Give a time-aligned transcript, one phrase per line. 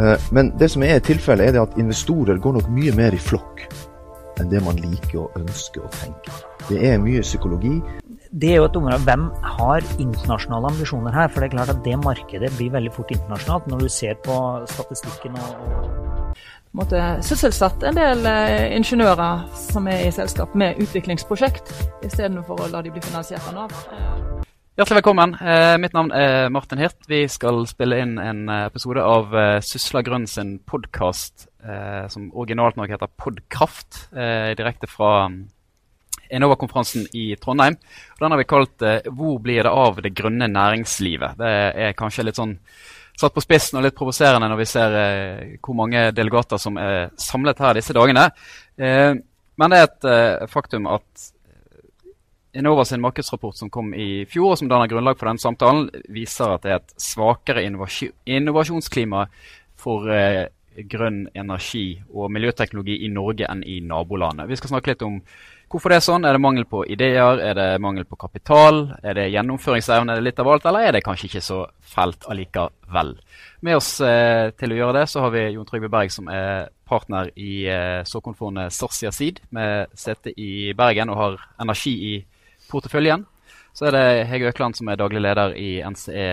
[0.00, 3.20] Eh, men det som er tilfellet, er det at investorer går nok mye mer i
[3.20, 3.66] flokk
[4.40, 6.32] enn det man liker og ønsker å tenke.
[6.66, 7.76] Det er mye psykologi.
[8.34, 9.28] Det er jo et område Hvem
[9.58, 11.28] har internasjonale ambisjoner her?
[11.30, 14.38] For det er klart at det markedet blir veldig fort internasjonalt når du ser på
[14.72, 15.38] statistikken.
[15.38, 16.34] og
[16.74, 21.70] måtte sysselsatt en del eh, ingeniører som er i selskap med utviklingsprosjekt,
[22.02, 24.44] istedenfor å la de bli finansiert av Nav.
[24.74, 25.36] Hjertelig velkommen.
[25.38, 27.04] Eh, mitt navn er Martin Hirt.
[27.06, 32.24] Vi skal spille inn en eh, episode av eh, Sysla Grønn sin podkast, eh, som
[32.34, 35.36] originalt nok heter Podkraft, eh, direkte fra mm,
[36.26, 37.76] Enova-konferansen i Trondheim.
[38.16, 41.38] Og den har vi kalt 'Hvor blir det av det grønne næringslivet'?
[41.38, 41.52] Det
[41.86, 42.56] er kanskje litt sånn
[43.14, 44.98] satt på spissen og litt provoserende når vi ser
[45.62, 48.26] hvor mange delegater som er samlet her disse dagene.
[48.76, 51.30] men det er et faktum at
[52.54, 56.54] Enova sin markedsrapport som kom i fjor, og som danner grunnlag for denne samtalen, viser
[56.54, 59.24] at det er et svakere innovasjonsklima
[59.80, 60.44] for eh,
[60.90, 64.48] grønn energi og miljøteknologi i Norge enn i nabolandet.
[64.50, 65.20] Vi skal snakke litt om
[65.70, 66.26] hvorfor det er sånn.
[66.26, 67.40] Er det mangel på ideer?
[67.42, 68.84] Er det mangel på kapital?
[69.02, 70.14] Er det gjennomføringsevne?
[70.14, 70.66] Er det litt av alt?
[70.70, 71.60] Eller er det kanskje ikke så
[71.94, 73.14] felt allikevel?
[73.66, 76.68] Med oss eh, til å gjøre det så har vi Jon Trygve Berg, som er
[76.86, 82.14] partner i eh, såkornfondet Sarsia Seed, med sete i Bergen og har energi i
[82.74, 83.24] porteføljen.
[83.74, 86.26] Så er det Hege Økland som er daglig leder i NCE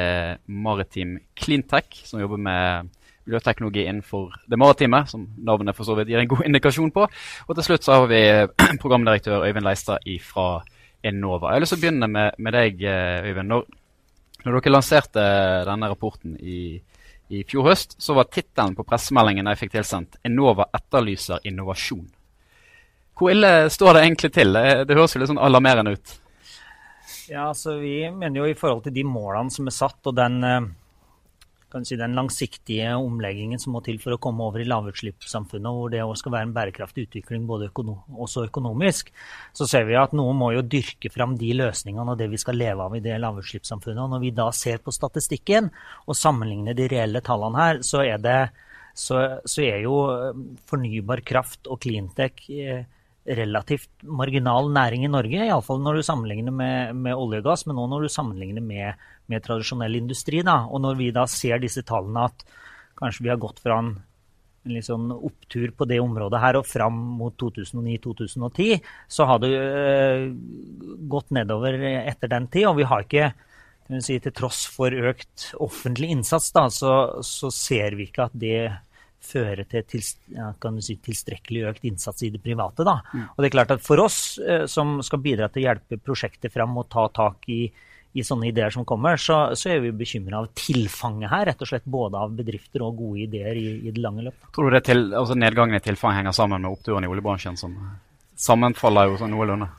[0.46, 2.92] Maritim Cleantech, som jobber med
[3.26, 7.08] miljøteknologi innenfor det maritime, som navnet for så vidt gir en god indikasjon på.
[7.48, 8.22] Og til slutt så har vi
[8.84, 10.62] programdirektør Øyvind Leistad fra
[11.04, 11.50] Enova.
[11.52, 13.50] Jeg har lyst til å begynne med, med deg, eh, Øyvind.
[13.50, 13.68] Når,
[14.46, 15.28] når, dere lanserte
[15.70, 16.78] denne rapporten i,
[17.34, 22.10] i fjor høst, så var tittelen på pressemeldingen jeg fikk tilsendt 'Enova etterlyser innovasjon'.
[23.18, 24.54] Hvor ille står det egentlig til?
[24.54, 26.21] Det høres jo litt sånn alarmerende ut.
[27.32, 30.44] Ja, altså Vi mener jo i forhold til de målene som er satt, og den,
[30.44, 30.66] eh,
[31.88, 36.02] si, den langsiktige omleggingen som må til for å komme over i lavutslippssamfunnet, hvor det
[36.04, 39.14] også skal være en bærekraftig utvikling både økono også økonomisk,
[39.56, 42.60] så ser vi at noen må jo dyrke fram de løsningene og det vi skal
[42.60, 44.12] leve av i det lavutslippssamfunnet.
[44.12, 45.72] Når vi da ser på statistikken
[46.08, 48.40] og sammenligner de reelle tallene her, så er, det,
[48.92, 52.84] så, så er jo eh, fornybar kraft og cleantech eh,
[53.26, 57.78] relativt marginal næring i Norge, iallfall når du sammenligner med, med, olje og gass, men
[57.78, 60.42] òg når du sammenligner med, med tradisjonell industri.
[60.46, 60.64] Da.
[60.66, 62.46] Og når vi da ser disse tallene at
[62.98, 63.94] kanskje vi har gått fra en,
[64.66, 70.28] en liksom opptur på det området her og fram mot 2009-2010, så har det øh,
[71.14, 72.72] gått nedover etter den tid.
[72.72, 73.32] Og vi har ikke
[74.00, 76.94] si, Til tross for økt offentlig innsats, da, så,
[77.26, 78.70] så ser vi ikke at det
[79.22, 82.84] føre til, til si, tilstrekkelig økt innsats i det private.
[82.84, 83.30] Mm.
[83.30, 86.54] Og det er klart at For oss eh, som skal bidra til å hjelpe prosjektet
[86.54, 87.62] fram og ta tak i,
[88.14, 91.46] i sånne ideer som kommer, så, så er vi bekymra av tilfanget her.
[91.52, 94.52] rett og slett Både av bedrifter og gode ideer i, i det lange løp.
[94.56, 97.78] Tror du det til, altså nedgangen i tilfang henger sammen med oppturen i oljebransjen, som
[98.42, 99.70] sammenfaller jo sånn noenlunde?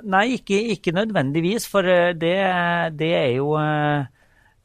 [0.00, 1.66] Nei, ikke, ikke, nødvendigvis.
[1.70, 2.34] For eh, det,
[2.98, 4.04] det er jo eh,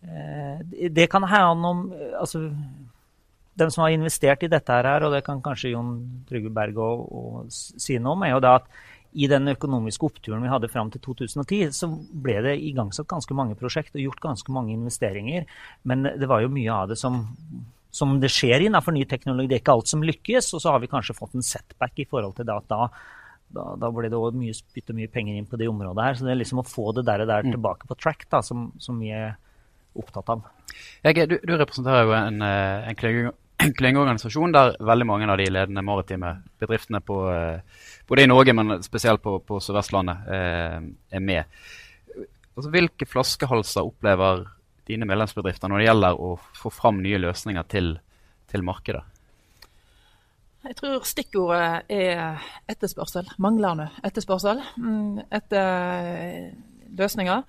[0.07, 2.47] eh, Det kan ha om altså,
[3.55, 5.95] de som har investert i dette her, og det kan kanskje Jon
[6.27, 8.67] Trygve Berg også si noe om, er jo da at
[9.16, 13.55] i den økonomiske oppturen vi hadde fram til 2010, så ble det igangsatt ganske mange
[13.59, 15.45] prosjekt og gjort ganske mange investeringer.
[15.88, 17.21] Men det var jo mye av det som,
[17.95, 19.47] som det skjer innenfor ny teknologi.
[19.53, 20.51] Det er ikke alt som lykkes.
[20.57, 22.89] Og så har vi kanskje fått en setback i forhold til det at da,
[23.55, 26.19] da, da ble det òg mye spytta mye penger inn på det området her.
[26.19, 27.55] Så det er liksom å få det der, og der mm.
[27.55, 29.38] tilbake på track da, som, som vi er
[29.95, 30.44] opptatt av.
[31.07, 32.99] Jeg, du, du, representerer jo en, eh, en
[33.57, 38.83] klyngeorganisasjon der veldig mange av de ledende maritime bedriftene på, eh, både i Norge, men
[38.83, 40.77] spesielt på, på Sør-Vestlandet, eh,
[41.17, 41.43] er med.
[42.55, 44.45] Altså, hvilke flaskehalser opplever
[44.88, 47.95] dine medlemsbedrifter når det gjelder å få fram nye løsninger til,
[48.51, 49.03] til markedet?
[50.65, 53.27] Jeg tror stikkordet er etterspørsel.
[53.44, 56.47] Manglende etterspørsel mm, etter
[56.97, 57.44] løsninger.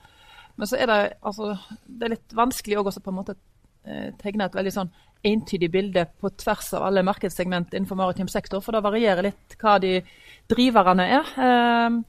[0.56, 1.54] Men så er det, altså,
[1.86, 4.92] det er litt vanskelig eh, tegne et veldig sånn
[5.26, 9.76] entydig bilde på tvers av alle markedssegment innenfor maritim sektor, for det varierer litt hva
[9.82, 9.98] de
[10.50, 11.32] driverne er.
[11.36, 12.00] Um,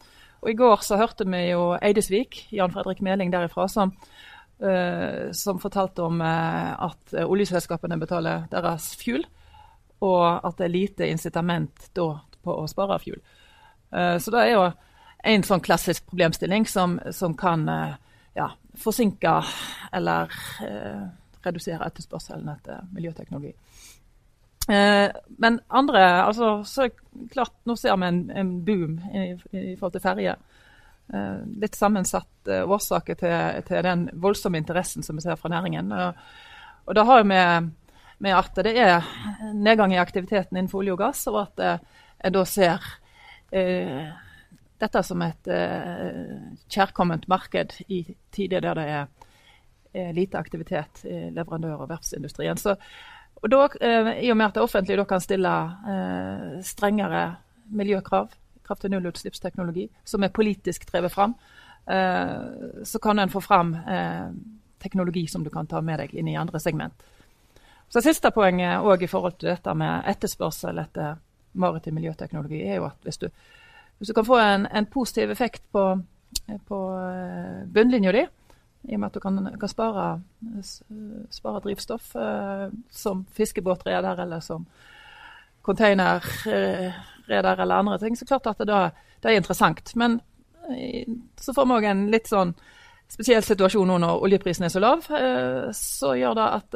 [0.43, 3.93] og I går så hørte vi jo Eidesvik, Jan Fredrik Meling derifra, som,
[4.61, 9.25] uh, som fortalte om uh, at oljeselskapene betaler deres fuel,
[10.05, 12.11] og at det er lite incitament da
[12.45, 13.21] på å spare fuel.
[13.89, 14.67] Uh, så det er jo
[15.27, 17.65] en sånn klassisk problemstilling som, som kan
[18.37, 19.31] ja, forsinke
[19.97, 20.31] eller
[21.47, 23.53] redusere etterspørselen etter miljøteknologi.
[24.67, 25.07] Eh,
[25.39, 26.89] men andre altså, så
[27.31, 30.37] klart, Nå ser vi en, en boom i, i, forhold til ferjer.
[31.13, 35.91] Eh, litt sammensatt eh, årsaker til, til, den voldsomme interessen som vi ser fra næringen.
[35.91, 36.21] Og,
[36.85, 37.27] og da har vi
[38.17, 39.07] med at det er
[39.53, 41.59] nedgang i aktiviteten innenfor olje og gass, og at
[42.23, 42.87] jeg da ser
[43.53, 44.07] eh,
[44.81, 46.33] dette som et eh,
[46.69, 48.03] kjærkomment marked i
[48.33, 49.07] tider der det er
[50.15, 52.57] lite aktivitet i leverandør- og verftsindustrien.
[52.57, 52.75] Så,
[53.41, 55.53] og da, eh, I og med at det offentlige kan stille
[55.93, 57.25] eh, strengere
[57.69, 58.29] miljøkrav,
[58.67, 61.35] krav til nullutslippsteknologi, som er politisk drevet fram,
[61.87, 64.31] eh, så kan en få fram eh,
[64.79, 66.93] teknologi som du kan ta med deg inn i andre segment.
[67.89, 71.15] Så Siste poenget også i forhold til dette med etterspørsel etter
[71.57, 73.29] maritim miljøteknologi, er jo at hvis du,
[73.97, 75.85] hvis du kan få en, en, positiv effekt på,
[76.67, 78.25] på eh, bunnlinja di,
[78.87, 80.05] i og med at du kan, kan spare,
[81.29, 84.65] spare, drivstoff eh, som fiskebåtreder eller som
[85.67, 88.89] containerreder eller andre ting, så klart at det, da,
[89.23, 89.91] det er interessant.
[89.99, 90.21] Men
[90.69, 91.03] uh,
[91.35, 92.53] så får vi òg en litt sånn
[93.11, 96.75] spesiell situasjon nå når oljeprisen er så lav, Eh, så gjør det at,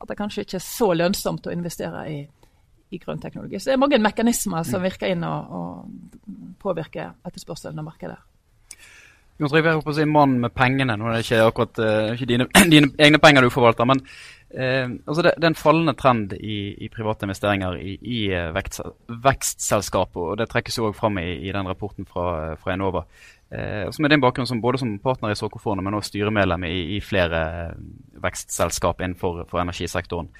[0.00, 2.22] at det kanskje ikke er så lønnsomt å investere i
[2.92, 3.56] i grønn teknologi.
[3.58, 4.84] Så det er mange mekanismer som mm.
[4.84, 8.18] virker inn og, og påvirker etterspørselen og markedet.
[9.40, 10.96] Jon Trygve, å si mannen med pengene.
[10.98, 13.88] Nå er det ikke akkurat uh, ikke dine, dine, egne penger du forvalter.
[13.88, 18.22] Men uh, altså det, det, er en fallende trend i, i private investeringer i, i
[18.36, 18.82] uh, vekst,
[19.26, 20.32] vekstselskaper.
[20.32, 23.06] og Det trekkes jo òg fram i, i, den rapporten fra, fra Enova.
[23.52, 26.76] Uh, som er din bakgrunn som, både som partner i såkornfondet, men også styremedlem i,
[26.98, 27.42] i flere
[28.22, 30.30] vekstselskap innenfor energisektoren.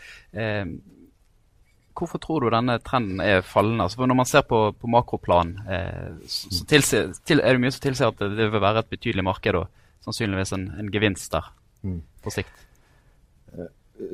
[1.98, 3.84] Hvorfor tror du denne trenden er fallende?
[3.84, 7.84] Altså når man ser på, på makroplan, eh, så, tilsier, til, er det mye som
[7.84, 9.68] tilsier at det vil være et betydelig marked og
[10.06, 11.52] sannsynligvis en, en gevinst der
[11.84, 12.00] mm.
[12.24, 12.66] på sikt.
[13.52, 13.68] Uh,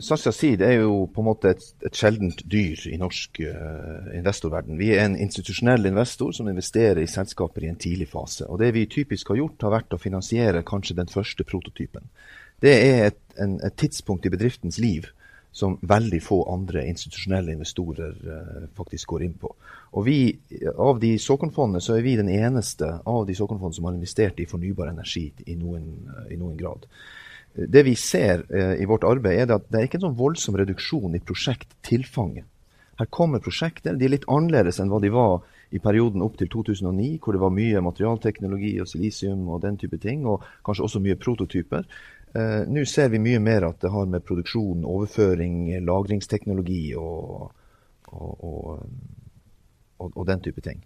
[0.05, 4.77] Sascha Seed er jo på en måte et, et sjeldent dyr i norsk uh, investorverden.
[4.81, 8.49] Vi er en institusjonell investor som investerer i selskaper i en tidlig fase.
[8.51, 12.11] Og Det vi typisk har gjort, har vært å finansiere kanskje den første prototypen.
[12.61, 15.07] Det er et, en, et tidspunkt i bedriftens liv
[15.53, 19.53] som veldig få andre institusjonelle investorer uh, faktisk går inn på.
[19.99, 20.19] Og vi,
[20.77, 24.47] Av de såkornfondene så er vi den eneste av de såkornfondene som har investert i
[24.47, 26.87] fornybar energi i noen, uh, i noen grad.
[27.59, 30.61] Det vi ser uh, i vårt arbeid, er at det er ikke en sånn voldsom
[30.61, 32.47] reduksjon i prosjekttilfanget.
[32.99, 33.95] Her kommer prosjekter.
[33.95, 37.43] De er litt annerledes enn hva de var i perioden opp til 2009, hvor det
[37.43, 41.87] var mye materialteknologi og silisium og den type ting, og kanskje også mye prototyper.
[42.39, 47.49] Uh, Nå ser vi mye mer at det har med produksjon, overføring, lagringsteknologi og,
[48.13, 48.45] og,
[49.99, 50.85] og, og den type ting.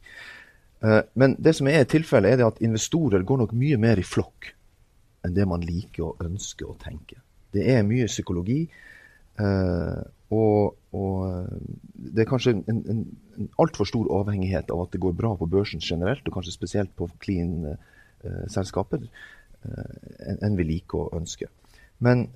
[0.82, 4.50] Eh, men det som er tilfellet, er at investorer går nok mye mer i flokk
[5.22, 7.20] enn det man liker og ønsker å tenke.
[7.54, 8.64] Det er mye psykologi.
[9.38, 10.02] Uh,
[10.32, 10.74] og,
[12.12, 12.98] det er kanskje en, en,
[13.38, 16.92] en altfor stor avhengighet av at det går bra på børsen generelt, og kanskje spesielt
[16.96, 19.04] på clean-selskaper.
[19.06, 19.08] Eh,
[20.42, 21.48] enn vi liker å ønske.
[22.02, 22.28] Men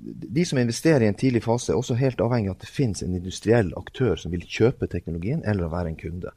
[0.00, 3.02] de som investerer i en tidlig fase, er også helt avhengig av at det finnes
[3.04, 6.32] en industriell aktør som vil kjøpe teknologien, eller være en kunde.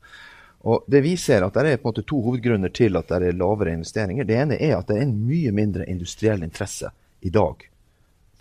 [0.64, 3.28] Og det vi ser at Det er på en måte to hovedgrunner til at det
[3.28, 4.24] er lavere investeringer.
[4.24, 6.92] Det ene er at det er en mye mindre industriell interesse
[7.22, 7.68] i dag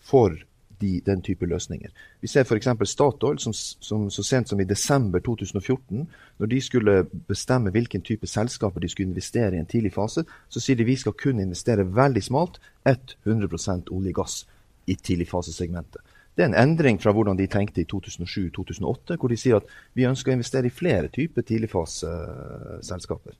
[0.02, 0.36] for
[0.82, 1.90] de, den type løsninger.
[2.20, 2.68] Vi ser f.eks.
[2.90, 6.06] Statoil, som, som, så sent som i desember 2014,
[6.38, 6.96] når de skulle
[7.28, 10.98] bestemme hvilken type selskaper de skulle investere i en tidlig fase, så sier de vi
[10.98, 14.42] skal kun investere veldig smalt, 100 olje og gass
[14.90, 16.02] i tidligfasesegmentet.
[16.34, 20.08] Det er en endring fra hvordan de tenkte i 2007-2008, hvor de sier at vi
[20.08, 23.36] ønsker å investere i flere typer tidligfaseselskaper.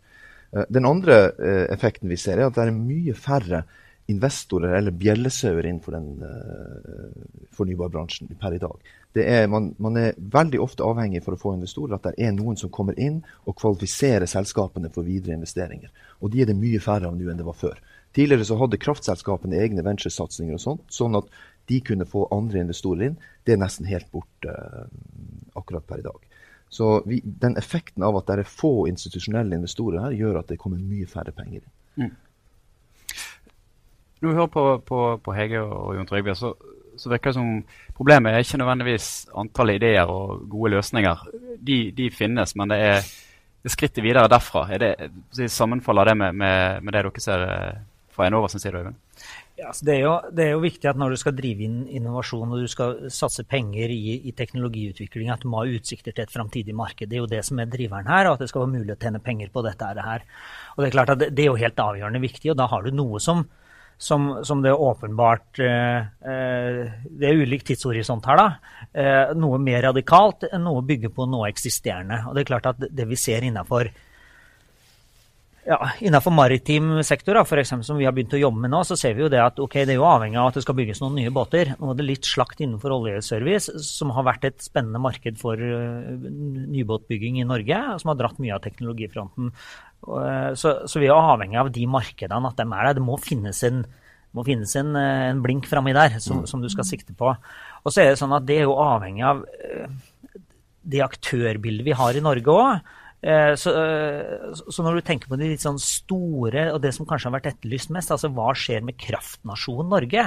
[0.53, 3.65] Eh, den andre eh, effekten vi ser, er at det er mye færre
[4.13, 8.93] investorer eller bjellesauer innenfor den uh, fornybarbransjen per i dag.
[9.15, 12.57] Er, man, man, er veldig ofte avhengig for å få investorer at det er noen
[12.61, 15.93] som kommer inn og kvalifiserer selskapene for videre investeringer.
[16.21, 17.81] Og de er det mye færre av nå enn det var før.
[18.17, 21.29] Tidligere så hadde kraftselskapene egne venturesatsinger og sånt, sånn at
[21.71, 23.21] de kunne få andre investorer inn.
[23.45, 24.85] Det er nesten helt borte uh,
[25.59, 26.29] akkurat per i dag.
[26.73, 30.57] Så vi, den effekten av at det er få institusjonelle investorer her, gjør at det
[30.61, 31.73] kommer mye færre penger inn.
[32.01, 32.13] Mm.
[34.23, 36.53] Når vi hører på, på, på Hege og Jon Trygve, så,
[36.95, 37.49] så, virker det som
[37.97, 39.09] problemet er ikke nødvendigvis
[39.43, 41.25] antall ideer og gode løsninger.
[41.59, 43.09] De, de finnes, men det er,
[43.67, 44.65] skrittet videre derfra.
[44.75, 47.81] Er det, sammenfaller det med, med, med, det dere ser eh,
[48.15, 48.79] fra Enova sin side?
[48.79, 48.99] Øyvind?
[49.59, 51.81] Ja, altså det, er jo, det, er jo, viktig at når du skal drive inn
[51.99, 56.25] innovasjon og du skal satse penger i, i teknologiutvikling, at du må ha utsikter til
[56.25, 57.11] et framtidig marked.
[57.11, 59.01] Det er jo det som er driveren her, og at det skal være mulig å
[59.03, 60.25] tjene penger på dette her.
[60.75, 62.95] Og Det er klart at det er jo helt avgjørende viktig, og da har du
[62.95, 63.45] noe som
[64.03, 68.79] som, som, det åpenbart eh, eh, Det er ulik tidshorisont her, da.
[68.91, 72.25] Eh, noe mer radikalt enn noe bygger på noe eksisterende.
[72.27, 73.93] Og det er klart at det vi ser innafor
[75.63, 78.81] Ja, Innenfor maritim sektor, da, for eksempel, som vi har begynt å jobbe med nå,
[78.83, 80.79] så ser vi jo det at okay, det er jo avhengig av at det skal
[80.81, 81.71] bygges noen nye båter.
[81.79, 86.11] Nå er det litt slakt innenfor oljeservice, som har vært et spennende marked for uh,
[86.75, 89.55] nybåtbygging i Norge, som har dratt mye av teknologifronten.
[90.03, 92.97] Uh, så, så, vi er avhengig av de markedene, at de er der.
[92.99, 93.85] Det må finnes en,
[94.35, 97.35] må finnes en, uh, en blink framme der som, som, du skal sikte på.
[97.83, 99.45] Og så er det sånn at det er jo avhengig av
[100.83, 102.93] det aktørbildet vi har i Norge òg.
[103.23, 107.07] Eh, så, eh, så, når du tenker på de litt sånn store, og det som
[107.07, 110.25] kanskje har vært etterlyst mest, altså hva skjer med kraftnasjonen Norge?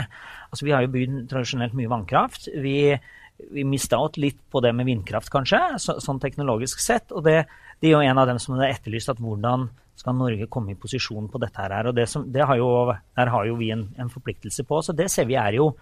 [0.48, 2.48] Altså Vi har jo bygd tradisjonelt mye vannkraft.
[2.55, 2.96] Vi,
[3.38, 7.12] vi mista ut litt på det med vindkraft, kanskje, så, sånn teknologisk sett.
[7.12, 7.42] Og det,
[7.82, 9.68] det, er jo en av dem som er etterlyst, at hvordan
[10.00, 11.89] skal Norge komme i posisjon på dette her?
[11.89, 12.70] Og det som, det har jo,
[13.18, 14.82] der har jo vi en, en forpliktelse på.
[14.84, 15.74] Så det ser vi er jo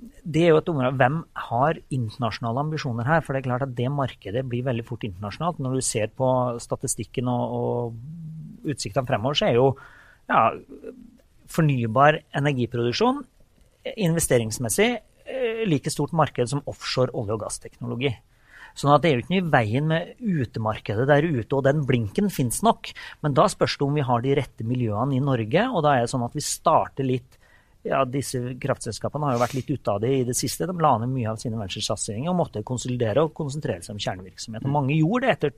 [0.00, 1.16] det er jo et område, Hvem
[1.50, 3.20] har internasjonale ambisjoner her?
[3.20, 5.58] For det er klart at det markedet blir veldig fort internasjonalt.
[5.60, 6.28] Når du ser på
[6.62, 9.66] statistikken og, og utsiktene fremover, så er jo
[10.30, 10.46] ja,
[11.52, 13.20] fornybar energiproduksjon
[13.96, 14.90] investeringsmessig
[15.68, 18.14] like stort marked som offshore olje- og gassteknologi.
[18.78, 21.82] Sånn at det er jo ikke noe i veien med utemarkedet der ute, og den
[21.88, 22.92] blinken fins nok.
[23.24, 26.06] Men da spørs det om vi har de rette miljøene i Norge, og da er
[26.06, 27.40] det sånn at vi starter litt
[27.86, 30.66] ja, disse kraftselskapene har jo vært litt ute av det i det siste.
[30.68, 34.66] De la ned mye av sine venturesatsinger og måtte konsolidere og konsentrere seg om kjernevirksomhet.
[34.66, 35.54] Og mange gjorde det etter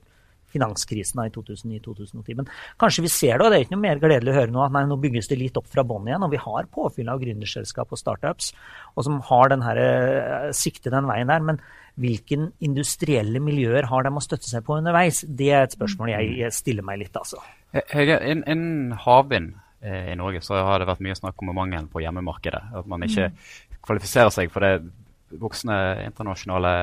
[0.53, 2.39] finanskrisen i 2009-2010.
[2.39, 4.65] Men kanskje vi ser det, og det er ikke noe mer gledelig å høre nå
[4.65, 6.27] at nei, nå bygges det litt opp fra bånn igjen.
[6.27, 8.53] Og vi har påfyll av gründerselskap og startups
[8.97, 11.41] og som har den her, eh, sikte den veien der.
[11.41, 11.63] Men
[12.01, 15.25] hvilke industrielle miljøer har de å støtte seg på underveis?
[15.29, 17.41] Det er et spørsmål jeg stiller meg litt, altså.
[17.73, 22.03] Hege, innen havvind Eh, i Norge så har det vært mye snakk om mangelen på
[22.05, 22.63] hjemmemarkedet.
[22.79, 23.39] At man ikke mm.
[23.83, 26.75] kvalifiserer seg for det voksne internasjonale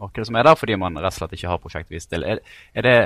[0.00, 2.26] markedet som er der, fordi man rett og slett ikke har prosjektvis til.
[2.26, 2.42] Er,
[2.74, 2.96] er, det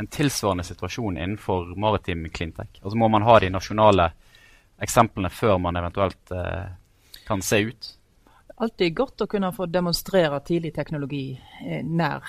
[0.00, 2.80] en tilsvarende situasjon innenfor maritim cleantech?
[2.82, 4.10] Altså Må man ha de nasjonale
[4.80, 6.68] eksemplene før man eventuelt eh,
[7.28, 7.96] kan se ut?
[8.60, 11.32] alltid godt å kunne få demonstrere tidlig teknologi
[11.64, 12.26] eh, nær,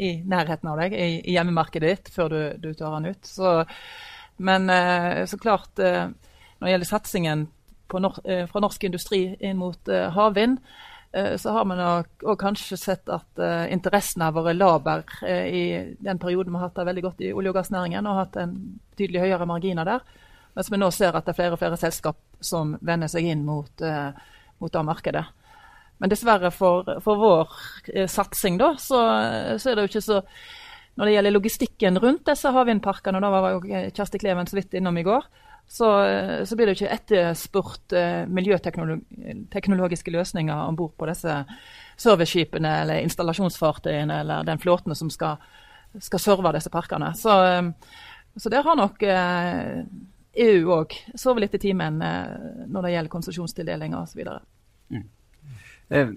[0.00, 3.28] i nærheten av deg, i, i hjemmemarkedet ditt, før du, du tar den ut.
[3.28, 3.50] Så
[4.38, 6.06] men eh, så klart, eh,
[6.58, 7.48] når det gjelder satsingen
[7.98, 10.60] nor eh, fra norsk industri inn mot havvind,
[11.12, 13.40] så har man òg kanskje sett at
[13.72, 15.62] interessen har vært laber i
[16.04, 18.52] den perioden vi har hatt det veldig godt i olje- og gassnæringen og hatt en
[18.98, 20.04] tydelig høyere marginer der.
[20.52, 23.46] Mens vi nå ser at det er flere og flere selskap som vender seg inn
[23.46, 23.84] mot,
[24.60, 25.24] mot det markedet.
[25.98, 29.02] Men dessverre for, for vår satsing, da, så,
[29.58, 30.22] så, er det jo ikke så
[30.98, 34.74] når det gjelder logistikken rundt disse havvindparkene, og da var jo Kjersti Kleven så vidt
[34.78, 35.26] innom i går,
[35.68, 35.88] så,
[36.48, 41.34] så blir det ikke etterspurt eh, miljøteknologiske løsninger om bord på disse
[42.00, 45.36] serviceskipene eller installasjonsfartøyene eller den flåten som skal,
[46.00, 47.10] skal serve disse parkene.
[47.18, 47.72] Så, um,
[48.36, 49.82] så der har nok eh,
[50.48, 54.24] EU òg sovet litt i timen eh, når det gjelder konsesjonstildelinger osv.
[54.94, 55.04] Mm.
[55.88, 56.16] Eh,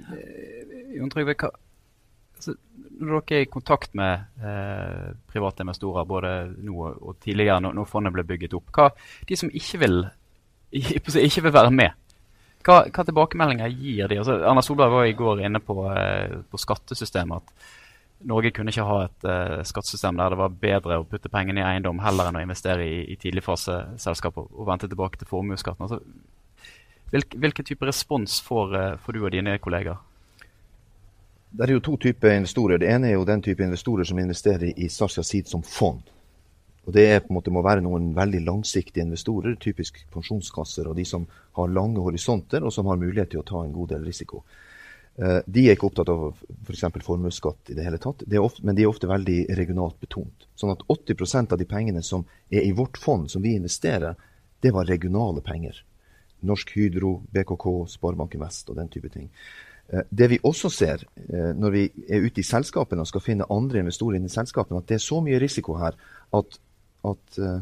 [0.96, 1.52] Jon Trygve, hva
[2.42, 2.56] så
[3.02, 6.32] når dere er i kontakt med eh, private investorer, både
[6.62, 8.90] nå og tidligere, når, når, fondet ble bygget opp, hva,
[9.28, 10.00] de som ikke vil,
[11.28, 11.98] ikke vil være med,
[12.66, 14.20] hva, hva tilbakemeldinger gir de?
[14.22, 17.42] Altså, Erna Solberg var i går inne på, eh, på skattesystemet.
[17.42, 17.70] at
[18.30, 21.66] Norge kunne ikke ha et uh, skattesystem der det var bedre å putte pengene i
[21.66, 25.88] eiendom heller enn å investere i, i tidligfaseselskap og, og vente tilbake til formuesskatten.
[25.88, 25.98] Altså,
[27.10, 29.98] hvilken hvilke type respons får, uh, får du og dine kollegaer?
[31.52, 32.80] Det er jo to typer investorer.
[32.80, 36.02] Det ene er jo den type investorer som investerer i Sarsia Seed som fond.
[36.86, 40.96] Og Det er, på en måte, må være noen veldig langsiktige investorer, typisk pensjonskasser og
[40.98, 41.28] de som
[41.60, 44.42] har lange horisonter og som har mulighet til å ta en god del risiko.
[45.20, 46.86] Uh, de er ikke opptatt av f.eks.
[46.88, 50.48] For formuesskatt i det hele tatt, det ofte, men de er ofte veldig regionalt betont.
[50.56, 54.16] Sånn at 80% av de pengene som er i vårt fond, som vi investerer,
[54.64, 55.84] det var regionale penger.
[56.48, 59.28] Norsk Hydro, BKK, Sparebanken Vest og den type ting.
[59.92, 63.50] Eh, det vi også ser eh, når vi er ute i selskapene og skal finne
[63.52, 65.98] andre investorer inn i selskapene, at det er så mye risiko her
[66.38, 66.60] at,
[67.12, 67.60] at eh,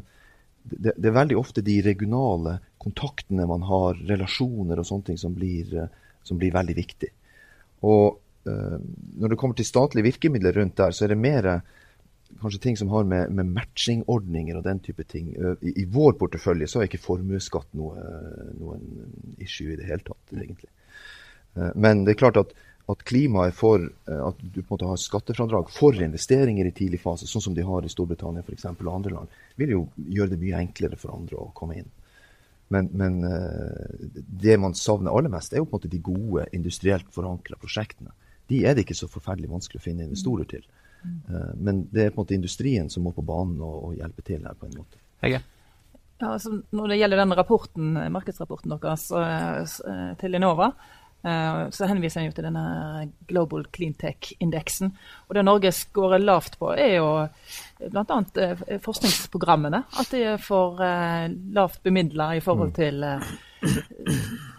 [0.70, 5.34] det, det, er veldig ofte de regionale kontaktene man har, relasjoner og sånne ting, som
[5.34, 5.72] blir,
[6.24, 7.10] som blir veldig viktig.
[7.90, 8.20] Og
[8.50, 11.48] når det kommer til statlige virkemidler rundt der, så er det mer
[12.40, 15.32] kanskje ting som har med, med matchingordninger og den type ting.
[15.36, 18.00] I, I, vår portefølje så er ikke formuesskatt noe,
[18.60, 18.86] noen
[19.44, 20.72] issue i det hele tatt, egentlig.
[21.60, 22.54] Eh, men det er klart at,
[22.90, 27.02] at klimaet for eh, at du på en måte har skattefradrag for investeringer i tidlig
[27.04, 30.34] fase, sånn som de har i Storbritannia for eksempel, og andre land, vil jo gjøre
[30.36, 31.92] det mye enklere for andre å komme inn.
[32.70, 34.10] Men, men eh,
[34.46, 38.14] det man savner aller mest, er jo på en måte de gode, industrielt forankra prosjektene.
[38.50, 40.64] De er det ikke så forferdelig vanskelig å finne investorer til.
[41.62, 44.42] Men det er på en måte industrien som må på banen og, og hjelpe til
[44.44, 44.98] her på en måte.
[45.22, 45.38] Hege?
[46.20, 49.78] Ja, altså, når det gjelder den rapporten, markedsrapporten deres
[50.20, 50.72] til Enova,
[51.20, 52.64] så henviser en jo til denne
[53.28, 54.94] Global Cleantech-indeksen.
[55.28, 57.10] Og Det Norge scorer lavt på, er jo
[57.92, 58.20] bl.a.
[58.86, 59.84] forskningsprogrammene.
[60.00, 62.78] At de er for lavt bemidla i forhold mm.
[62.80, 63.04] til,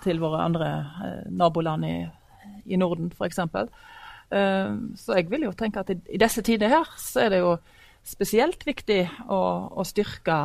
[0.05, 0.71] til våre andre
[1.33, 1.97] naboland i,
[2.69, 3.41] i Norden, f.eks.
[5.01, 7.57] Så jeg vil jo tenke at i, disse tider her, så er det jo
[8.07, 9.41] spesielt viktig å,
[9.81, 10.37] å styrke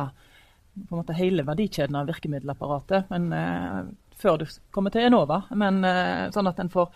[0.76, 3.08] på en måte hele verdikjeden av virkemiddelapparatet.
[3.12, 3.30] Men,
[4.20, 5.42] før du kommer til Enova.
[5.56, 6.90] Men uh, sånn at en får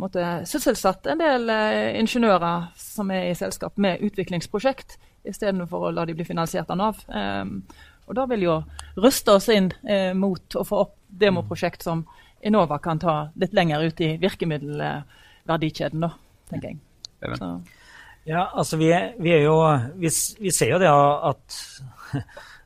[0.00, 6.04] måte, sysselsatt en del uh, ingeniører som er i selskap med utviklingsprosjekt, istedenfor å la
[6.06, 7.04] de bli finansiert av Nav.
[7.08, 7.62] Um,
[8.04, 8.58] og da vil jo
[9.00, 9.70] ruste oss inn
[10.20, 12.02] mot å få opp demoprosjekt som
[12.44, 16.10] Enova kan ta litt lenger ut i virkemiddelverdikjeden, da,
[16.50, 16.82] tenker jeg.
[17.38, 17.48] Så.
[18.24, 19.56] Ja, altså vi, vi, er jo
[20.00, 21.56] vi, vi, ser jo det at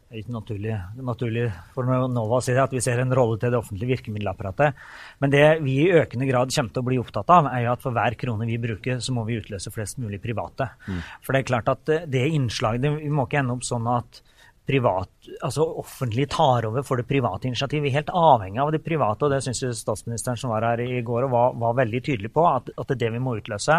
[0.08, 1.42] Det er ikke naturlig, naturlig
[1.74, 4.78] for Nova å si det, at vi ser en rolle til det offentlige virkemiddelapparatet.
[5.20, 7.84] Men det vi i økende grad kommer til å bli opptatt av, er jo at
[7.84, 10.70] for hver krone vi bruker, så må vi utløse flest mulig private.
[10.88, 11.02] Mm.
[11.20, 14.22] For det er klart at det innslaget Vi må ikke ende opp sånn at
[14.68, 15.08] privat,
[15.44, 17.86] altså offentlig tar over for det private initiativet.
[17.86, 21.00] Vi er helt avhengig av det private, og det syns statsministeren som var her i
[21.04, 23.78] går var, var veldig tydelig på, at, at, det er det vi må utløse.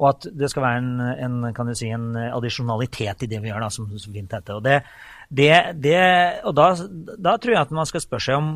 [0.00, 3.52] Og at det skal være en, en kan du si, en addisjonalitet i det vi
[3.52, 4.56] gjør, da, som, så fint heter.
[4.56, 4.80] Og, det,
[5.32, 5.98] det, det,
[6.44, 6.74] og da,
[7.16, 8.48] da, tror jeg at man skal spørre seg om,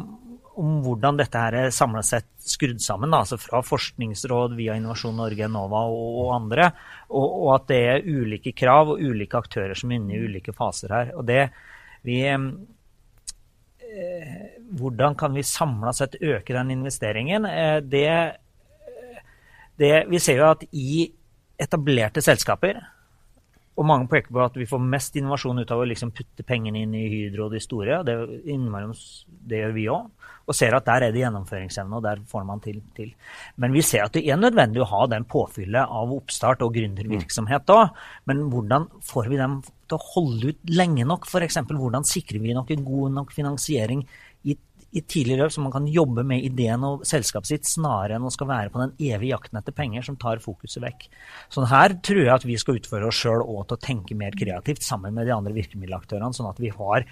[0.61, 3.13] om hvordan dette her er samla sett skrudd sammen.
[3.13, 6.69] Da, altså fra Forskningsråd via Innovasjon Norge, Enova og, og andre.
[7.09, 10.53] Og, og, at det er ulike krav og ulike aktører som er inne i ulike
[10.57, 11.15] faser her.
[11.17, 11.43] Og det,
[12.05, 12.45] vi, eh,
[14.77, 17.49] hvordan kan vi samla sett øke den investeringen?
[17.49, 18.11] Eh, det,
[19.81, 21.07] det, vi ser jo at i
[21.57, 22.85] etablerte selskaper
[23.77, 26.81] og mange peker på at vi får mest innovasjon ut av å liksom putte pengene
[26.85, 28.01] inn i Hydro og de store.
[28.07, 28.15] Det,
[29.51, 30.07] det gjør vi òg.
[30.47, 33.11] Og ser at der er det gjennomføringsevne, og der får man til, til.
[33.61, 37.73] Men vi ser at det er nødvendig å ha den påfyllet av oppstart og gründervirksomhet
[37.75, 37.99] òg.
[38.31, 41.27] Men hvordan får vi dem til å holde ut lenge nok?
[41.29, 41.61] F.eks.
[41.67, 44.07] hvordan sikrer vi nok god nok finansiering
[44.97, 48.33] i tidlig løp, så man kan jobbe med ideen og selskapet sitt snarere enn å
[48.33, 51.09] skal være på den evige jakten etter penger som tar fokuset vekk.
[51.53, 54.37] Så her tror jeg at vi skal utføre oss sjøl òg til å tenke mer
[54.39, 57.05] kreativt sammen med de andre virkemiddelaktørene, sånn at vi har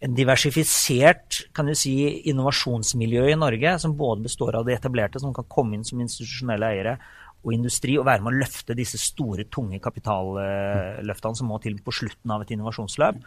[0.00, 1.94] en diversifisert kan du si,
[2.32, 6.70] innovasjonsmiljø i Norge, som både består av de etablerte, som kan komme inn som institusjonelle
[6.72, 6.94] eiere,
[7.40, 11.94] og industri, og være med å løfte disse store, tunge kapitalløftene som må til på
[11.94, 13.20] slutten av et innovasjonsløp.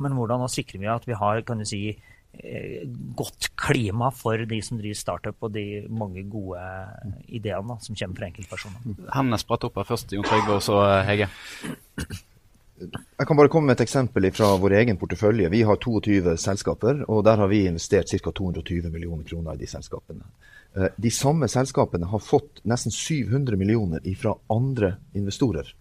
[0.00, 1.94] Men hvordan sikrer vi at vi har kan du si,
[3.16, 6.62] godt klima for de som driver startup, og de mange gode
[7.28, 8.96] ideene som kommer fra enkeltpersoner.
[9.12, 11.28] Hendene spratt opp her først, Jon Trygve, og så eh, Hege.
[12.80, 15.50] Jeg kan bare komme med et eksempel fra vår egen portefølje.
[15.52, 18.32] Vi har 22 selskaper, og der har vi investert ca.
[18.32, 20.24] 220 millioner kroner i de selskapene.
[20.78, 25.74] Eh, de samme selskapene har fått nesten 700 millioner fra andre investorer.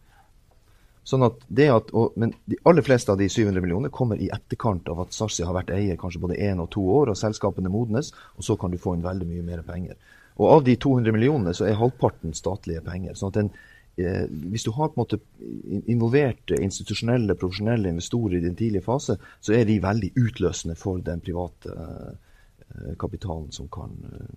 [1.09, 4.29] Sånn at det at, og, men de aller fleste av de 700 millionene kommer i
[4.33, 7.71] etterkant av at Sarsi har vært eier kanskje både én og to år, og selskapene
[7.73, 9.97] modnes, og så kan du få inn veldig mye mer penger.
[10.37, 13.17] Og av de 200 millionene så er halvparten statlige penger.
[13.17, 13.49] sånn at den,
[13.97, 15.19] eh, Hvis du har på en måte
[15.87, 21.19] involverte institusjonelle, profesjonelle investorer i den tidlige fase, så er de veldig utløsende for den
[21.21, 23.89] private eh, kapitalen som kan,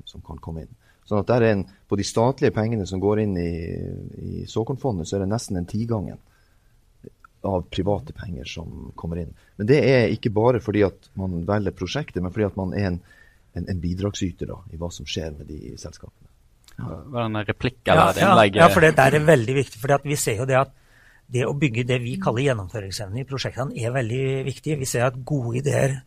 [0.04, 0.74] som kan komme inn.
[1.04, 3.54] Sånn at der er en, På de statlige pengene som går inn i,
[4.40, 6.18] i såkornfondet, så er det nesten en tigangen
[7.48, 9.32] av private penger som kommer inn.
[9.58, 12.92] Men det er ikke bare fordi at man velger prosjektet, men fordi at man er
[12.92, 13.00] en,
[13.58, 16.30] en, en bidragsyter da, i hva som skjer med de selskapene.
[16.78, 17.00] Ja.
[17.24, 18.60] En replikk eller ja, innlegg?
[18.60, 19.80] Ja, for det der er veldig viktig.
[19.80, 20.72] for Vi ser jo det at
[21.32, 24.78] det å bygge det vi kaller gjennomføringsevne i prosjektene, er veldig viktig.
[24.80, 26.00] Vi ser at gode ideer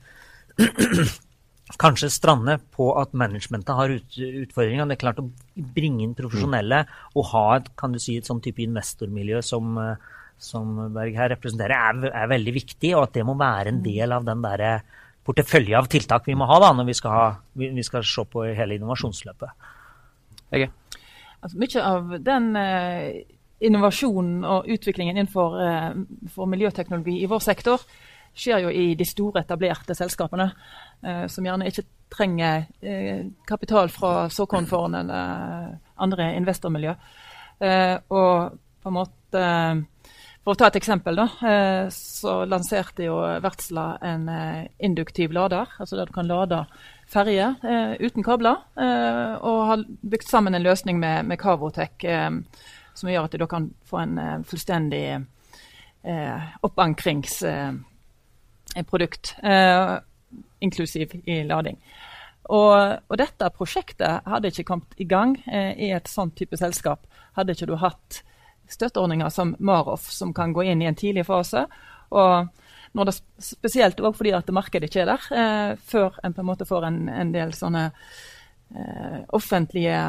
[1.82, 4.86] kanskje strander på at managementet har ut, utfordringer.
[4.86, 6.84] Det er klart å bringe inn profesjonelle
[7.15, 9.95] og ha et, kan du si, et sånn type investormiljø som uh,
[10.41, 14.15] som Berg her representerer, er, er, veldig viktig, og at det må være en del
[14.15, 14.65] av den der
[15.26, 18.26] portefølje av tiltak vi må ha da, når vi skal, ha, vi, vi skal se
[18.30, 19.71] på hele innovasjonsløpet.
[20.52, 20.69] Okay.
[21.41, 23.24] Altså, mye av den eh,
[23.65, 27.82] innovasjonen og utviklingen innenfor eh, miljøteknologi i vår sektor
[28.36, 30.50] skjer jo i de store, etablerte selskapene,
[31.06, 36.95] eh, som gjerne ikke trenger eh, kapital fra såkornfondet eller andre investormiljø.
[37.63, 39.45] Eh, og på en måte
[40.45, 45.65] for å ta et eksempel, da, eh, så lanserte jo Vertsla en eh, induktiv lader.
[45.79, 46.67] altså Der du kan lade
[47.10, 48.55] ferjer eh, uten kabler.
[49.41, 52.05] Og har bygd sammen en løsning med, med Cavotec
[52.95, 55.25] som gjør at da kan få en fullstendig
[56.63, 59.36] oppankringsprodukt,
[60.62, 61.77] inklusiv i lading.
[62.45, 66.99] Og, og, dette prosjektet hadde ikke kommet i gang i et sånt type selskap,
[67.34, 68.23] hadde ikke du hatt
[68.71, 71.65] støtteordninger som Maroff, som kan gå inn i en tidlig fase.
[72.10, 72.47] og
[72.95, 76.47] når det Spesielt også fordi at markedet ikke er der, eh, før en på en
[76.47, 79.99] måte får en, en del sånne eh, offentlige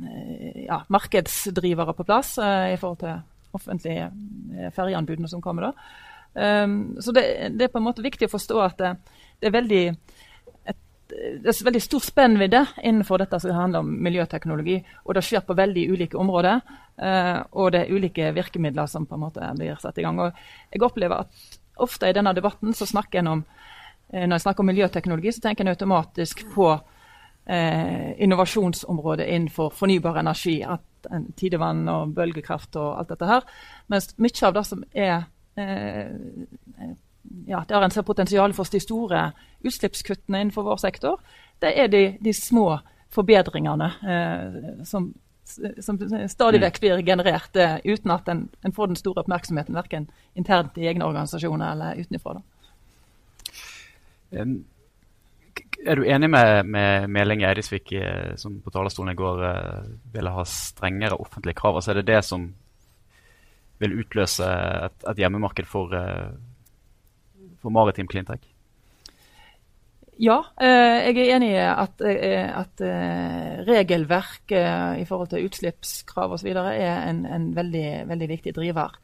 [0.00, 3.20] eh, ja, markedsdrivere på plass eh, i forhold til
[3.52, 4.08] offentlige
[4.56, 5.72] eh, ferjeanbudene som kommer da.
[6.36, 7.22] Um, så det,
[7.56, 8.90] det, er på en måte viktig å forstå at det,
[9.40, 9.84] det er veldig
[11.16, 14.78] det er veldig stor spennvidde innenfor dette som handler om miljøteknologi.
[15.04, 16.60] Og det skjer på veldig ulike områder.
[16.96, 20.20] Uh, og det er ulike virkemidler som på en måte blir satt i gang.
[20.20, 20.30] Og
[20.72, 24.64] jeg opplever at ofte i denne debatten så snakker en om uh, når jeg snakker
[24.64, 26.68] om miljøteknologi, så tenker en automatisk på
[27.46, 30.60] eh, innovasjonsområdet innenfor fornybar energi.
[30.62, 30.82] at
[31.36, 33.44] Tidevann og bølgekraft og alt dette her.
[33.92, 35.26] Mens mye av det som er
[37.46, 39.30] ja, der en ser potensial for de store
[39.66, 41.20] utslippskuttene innenfor vår sektor,
[41.62, 42.78] det er de, de små
[43.14, 45.08] forbedringene eh, som,
[45.80, 50.08] som, stadig vekk blir generert eh, uten at en, en, får den store oppmerksomheten verken
[50.34, 52.40] internt i egne organisasjoner eller utenfra.
[54.30, 54.58] Um,
[55.86, 60.32] er du enig med, med Meling Eidesvik, eh, som på talerstolen i går uh, ville
[60.34, 61.78] ha strengere offentlige krav?
[61.78, 62.50] Altså er det det som
[63.80, 64.46] vil utløse
[64.88, 66.32] et, et hjemmemarked for, uh,
[67.66, 68.46] for maritim cleantech?
[70.16, 74.52] Ja, eh, jeg er enig i at, eh, at eh, regelverk
[74.96, 76.48] i forhold til utslippskrav osv.
[76.56, 78.96] er en, en veldig, veldig, viktig driver.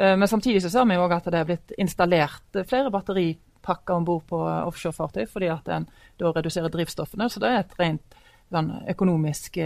[0.00, 4.22] Men samtidig så ser vi òg at det er blitt installert flere batteripakker om bord
[4.30, 5.84] på offshorefartøy, fordi at en
[6.16, 7.26] da reduserer drivstoffene.
[7.28, 8.16] Så det er et rent
[8.48, 9.58] sånn, økonomisk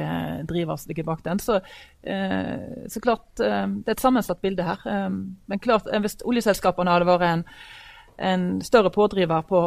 [0.49, 1.39] driver som ligger bak den.
[1.39, 1.61] Så,
[2.03, 4.83] så klart, det er et sammensatt bilde her.
[5.13, 7.47] Men klart, hvis oljeselskapene hadde vært en
[8.17, 9.61] en større pådriver på,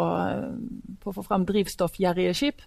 [1.04, 2.62] på å få fram drivstoffgjerrige skip,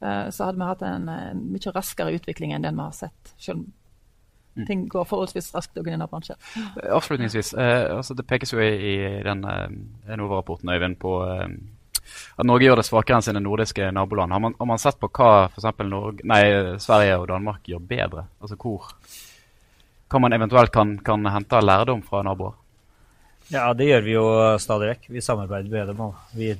[0.00, 3.34] eh, så hadde vi hatt en, en, mye raskere utvikling enn den vi har sett.
[3.36, 3.64] Selv om
[4.56, 4.66] mm.
[4.68, 6.38] ting går forholdsvis raskt i denne bransjen.
[6.84, 9.68] Avslutningsvis, eh, altså det pekes jo i, i den eh,
[10.14, 11.48] Enova-rapporten Øyvind, på eh,
[12.38, 14.34] at Norge gjør det svakere enn sine nordiske naboland.
[14.34, 16.84] Har man, har man sett på hva f.eks.
[16.84, 18.26] Sverige og Danmark gjør bedre?
[18.42, 18.92] Altså hvor,
[20.10, 22.58] hva man eventuelt kan, kan hente lærdom fra naboer?
[23.52, 24.24] Ja, det gjør vi jo
[24.62, 25.10] stadig vekk.
[25.12, 26.00] Vi samarbeider med dem.
[26.00, 26.54] og vi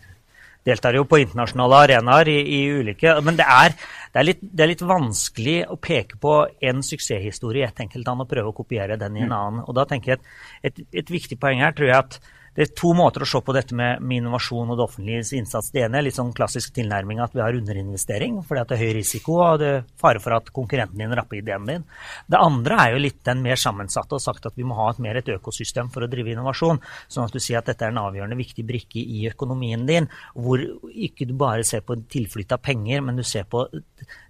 [0.64, 4.64] deltar jo på internasjonale arenaer i, i ulike Men det er, det, er litt, det
[4.64, 6.36] er, litt, vanskelig å peke på
[6.70, 9.36] en suksesshistorie i et enkelt land og prøve å kopiere den i en mm.
[9.40, 9.66] annen.
[9.68, 10.30] Og da tenker jeg et,
[10.70, 12.18] et, et viktig poeng her tror jeg at
[12.54, 15.72] det er to måter å se på dette med, med innovasjon og det offentliges innsats.
[15.74, 18.92] Det ene er litt sånn klassisk tilnærming at vi har underinvestering fordi det er høy
[18.98, 21.86] risiko og det er fare for at konkurrenten din rapper ideen din.
[22.30, 25.02] Det andre er jo litt den mer sammensatte og sagt at vi må ha et
[25.02, 26.78] mer et økosystem for å drive innovasjon.
[27.10, 30.62] Sånn at du sier at dette er en avgjørende viktig brikke i økonomien din, hvor
[30.94, 33.66] ikke du bare ser på tilflytt av penger, men du ser på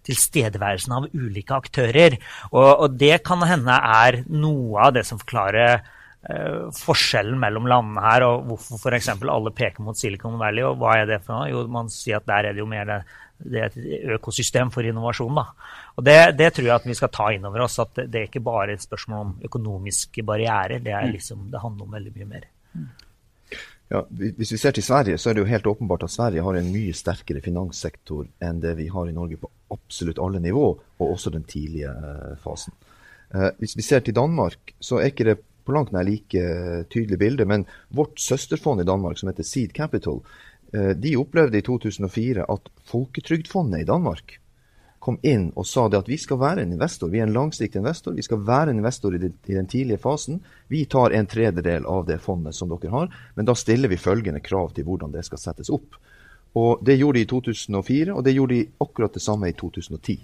[0.09, 2.17] tilstedeværelsen av ulike aktører.
[2.53, 5.85] Og, og det kan hende er noe av det som forklarer
[6.25, 9.11] Eh, forskjellen mellom landene her, og hvorfor f.eks.
[9.13, 10.65] alle peker mot Silicon Valley.
[10.65, 11.51] og Hva er det for noe?
[11.53, 12.99] Jo, man sier at der er det jo mer det,
[13.45, 15.37] det er et økosystem for innovasjon.
[15.37, 15.45] da.
[15.99, 17.77] Og det, det, tror jeg at vi skal ta inn over oss.
[17.83, 20.81] At det, er ikke bare et spørsmål om økonomiske barrierer.
[20.81, 21.15] Det, er mm.
[21.19, 22.51] liksom, det handler om veldig mye mer.
[23.93, 26.57] Ja, hvis vi ser til Sverige, så er det jo helt åpenbart at Sverige har
[26.57, 31.11] en mye sterkere finanssektor enn det vi har i Norge på absolutt alle nivå, og
[31.11, 32.73] også den tidlige eh, fasen.
[33.35, 36.45] Eh, hvis vi ser til Danmark, så er ikke det på langt nær like
[36.93, 37.47] tydelig bilde.
[37.49, 40.21] Men vårt søsterfond i Danmark, som heter Seed Capital,
[40.73, 44.39] eh, de opplevde i 2004 at Folketrygdfondet i Danmark
[45.05, 47.11] kom inn og sa det at vi skal være en investor.
[47.13, 48.15] Vi er en langsiktig investor.
[48.17, 50.39] Vi skal være en investor i, den, i den tidlige fasen.
[50.73, 54.41] Vi tar en tredjedel av det fondet som dere har, men da stiller vi følgende
[54.41, 55.99] krav til hvordan det skal settes opp.
[56.57, 60.17] Og Det gjorde de i 2004, og det gjorde de akkurat det samme i 2010.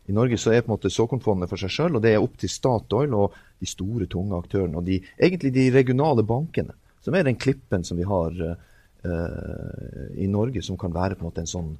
[0.07, 2.35] I Norge så er på en måte såkornfondet for seg sjøl, og det er opp
[2.39, 4.79] til Statoil og de store, tunge aktørene.
[4.79, 8.55] Og de, egentlig de regionale bankene, som er den klippen som vi har uh,
[9.03, 11.73] i Norge som kan være på en måte en sånn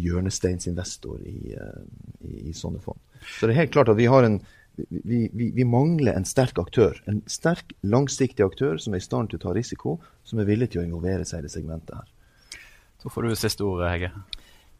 [0.00, 1.82] hjørnesteinsinvestor i, uh,
[2.24, 2.98] i, i, sånne fond.
[3.38, 4.40] Så det er helt klart at vi har en
[4.88, 6.96] vi, vi, vi, mangler en sterk aktør.
[7.10, 10.70] En sterk, langsiktig aktør som er i stand til å ta risiko, som er villig
[10.72, 12.06] til å involvere seg i det segmentet her.
[13.02, 14.10] Så får du siste ordet, Hege.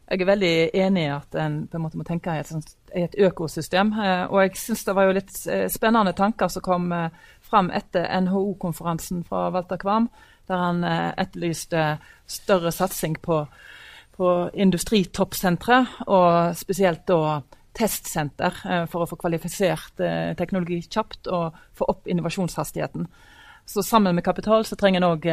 [0.09, 2.73] jeg er veldig enig i at en på en måte må tenke i et, sånt,
[2.95, 3.93] i et økosystem.
[3.93, 7.71] Eh, og jeg syns det var jo litt eh, spennende tanker som kom frem fram
[7.75, 10.07] etter NHO-konferansen fra Walter Kvam,
[10.51, 11.85] der han eh, etterlyste
[12.29, 13.45] større satsing på,
[14.17, 17.41] på industritoppsentre, og spesielt da
[17.77, 23.07] testsenter eh, for å få kvalifisert eh, teknologi kjapt og få opp innovasjonshastigheten.
[23.65, 25.27] Så sammen med kapital så trenger en òg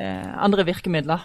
[0.00, 1.24] andre virkemidler.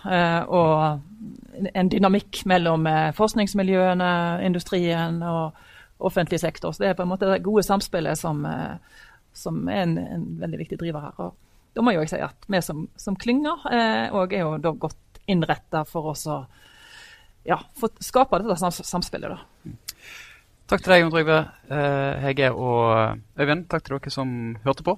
[0.49, 4.09] Og en dynamikk mellom forskningsmiljøene,
[4.43, 5.53] industrien og
[6.01, 6.73] offentlig sektor.
[6.73, 8.41] Så det er på en måte det gode samspillet som,
[9.37, 11.21] som er en, en, veldig viktig driver her.
[11.29, 11.44] Og
[11.75, 13.65] da må jeg jo si at vi som, som klynger
[14.15, 16.15] og er jo da godt innretta for å
[17.45, 17.57] ja,
[18.01, 19.35] skape dette samspillet.
[19.35, 19.73] da.
[20.65, 21.39] Takk til deg, Jon Trygve,
[22.23, 23.67] Hege og Øyvind.
[23.69, 24.31] Takk til dere som
[24.63, 24.95] hørte på.